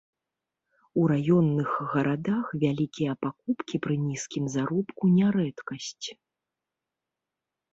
[1.01, 6.07] У раённых гарадах вялікія пакупкі пры нізкім заробку не рэдкасць.